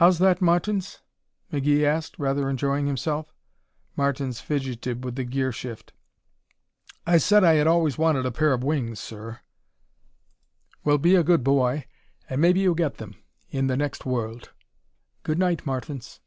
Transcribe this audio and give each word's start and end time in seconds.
"How's 0.00 0.20
that, 0.20 0.40
Martins?" 0.40 1.02
McGee 1.52 1.84
asked, 1.84 2.18
rather 2.18 2.48
enjoying 2.48 2.86
himself. 2.86 3.34
Martins 3.94 4.40
fidgeted 4.40 5.04
with 5.04 5.16
the 5.16 5.24
gear 5.24 5.52
shift. 5.52 5.92
"I 7.06 7.18
said 7.18 7.44
I 7.44 7.56
had 7.56 7.66
always 7.66 7.98
wanted 7.98 8.24
a 8.24 8.30
pair 8.32 8.54
of 8.54 8.64
wings, 8.64 9.00
sir." 9.00 9.40
"Well, 10.82 10.96
be 10.96 11.14
a 11.14 11.22
good 11.22 11.44
boy 11.44 11.84
and 12.26 12.40
maybe 12.40 12.60
you'll 12.60 12.74
get 12.74 12.94
them 12.94 13.16
in 13.50 13.66
the 13.66 13.76
next 13.76 14.06
world. 14.06 14.48
Good 15.24 15.38
night, 15.38 15.66
Martins." 15.66 16.20